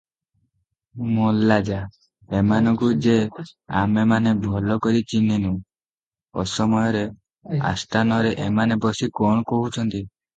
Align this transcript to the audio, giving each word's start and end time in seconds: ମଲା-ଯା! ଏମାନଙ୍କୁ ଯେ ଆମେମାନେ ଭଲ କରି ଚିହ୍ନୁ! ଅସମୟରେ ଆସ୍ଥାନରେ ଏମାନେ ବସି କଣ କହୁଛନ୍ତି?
ମଲା-ଯା! 1.15 1.81
ଏମାନଙ୍କୁ 2.37 2.87
ଯେ 3.07 3.17
ଆମେମାନେ 3.81 4.33
ଭଲ 4.45 4.77
କରି 4.85 5.03
ଚିହ୍ନୁ! 5.13 5.51
ଅସମୟରେ 6.45 7.03
ଆସ୍ଥାନରେ 7.73 8.31
ଏମାନେ 8.47 8.79
ବସି 8.87 9.11
କଣ 9.21 9.45
କହୁଛନ୍ତି? 9.53 10.03